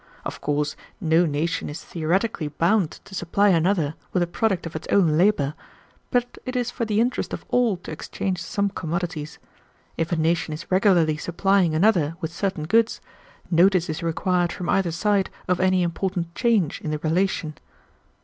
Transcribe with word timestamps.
Of 0.25 0.41
course 0.41 0.75
no 0.99 1.27
nation 1.27 1.69
is 1.69 1.83
theoretically 1.83 2.47
bound 2.47 2.89
to 2.89 3.13
supply 3.13 3.49
another 3.49 3.93
with 4.11 4.21
the 4.21 4.25
product 4.25 4.65
of 4.65 4.75
its 4.75 4.87
own 4.87 5.15
labor, 5.15 5.53
but 6.09 6.39
it 6.43 6.55
is 6.55 6.71
for 6.71 6.85
the 6.85 6.99
interest 6.99 7.33
of 7.33 7.45
all 7.49 7.77
to 7.77 7.91
exchange 7.91 8.41
some 8.41 8.71
commodities. 8.71 9.37
If 9.97 10.11
a 10.11 10.15
nation 10.15 10.55
is 10.55 10.71
regularly 10.71 11.17
supplying 11.17 11.75
another 11.75 12.15
with 12.19 12.33
certain 12.33 12.63
goods, 12.65 12.99
notice 13.51 13.89
is 13.91 14.01
required 14.01 14.51
from 14.51 14.69
either 14.69 14.89
side 14.89 15.29
of 15.47 15.59
any 15.59 15.83
important 15.83 16.33
change 16.33 16.81
in 16.81 16.89
the 16.89 16.97
relation." 16.97 17.53